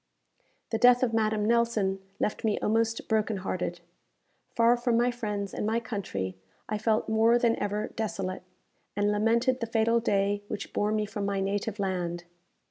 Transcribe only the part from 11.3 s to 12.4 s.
native land.